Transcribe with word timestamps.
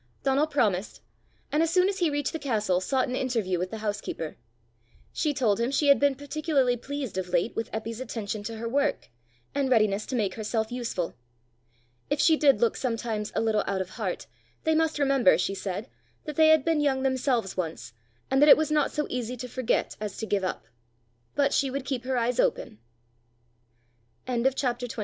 Donal 0.23 0.47
promised, 0.47 0.99
and 1.51 1.61
as 1.61 1.69
soon 1.69 1.87
as 1.87 1.99
he 1.99 2.09
reached 2.09 2.33
the 2.33 2.39
castle 2.39 2.81
sought 2.81 3.07
an 3.07 3.15
interview 3.15 3.59
with 3.59 3.69
the 3.69 3.77
house 3.85 4.01
keeper. 4.01 4.35
She 5.13 5.31
told 5.31 5.59
him 5.59 5.69
she 5.69 5.89
had 5.89 5.99
been 5.99 6.15
particularly 6.15 6.75
pleased 6.75 7.19
of 7.19 7.29
late 7.29 7.55
with 7.55 7.71
Eppy's 7.71 7.99
attention 7.99 8.41
to 8.45 8.57
her 8.57 8.67
work, 8.67 9.09
and 9.53 9.69
readiness 9.69 10.07
to 10.07 10.15
make 10.15 10.33
herself 10.33 10.71
useful. 10.71 11.13
If 12.09 12.19
she 12.19 12.35
did 12.35 12.61
look 12.61 12.77
sometimes 12.77 13.31
a 13.35 13.41
little 13.41 13.63
out 13.67 13.79
of 13.79 13.91
heart, 13.91 14.25
they 14.63 14.73
must 14.73 14.97
remember, 14.97 15.37
she 15.37 15.53
said, 15.53 15.87
that 16.25 16.35
they 16.35 16.47
had 16.47 16.65
been 16.65 16.81
young 16.81 17.03
themselves 17.03 17.55
once, 17.55 17.93
and 18.31 18.41
that 18.41 18.49
it 18.49 18.57
was 18.57 18.71
not 18.71 18.89
so 18.89 19.05
easy 19.07 19.37
to 19.37 19.47
forget 19.47 19.97
as 20.01 20.17
to 20.17 20.25
give 20.25 20.43
up. 20.43 20.65
But 21.35 21.53
she 21.53 21.69
would 21.69 21.85
keep 21.85 22.05
her 22.05 22.17
eyes 22.17 22.39
open! 22.39 22.79
CHAPTER 24.27 24.87
XXX. 24.87 24.99